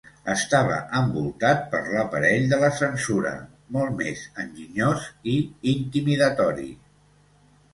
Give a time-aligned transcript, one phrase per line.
[0.33, 3.33] Estava envoltat per l'aparell de la censura
[3.77, 5.37] molt més enginyós i
[5.77, 6.67] intimidatori.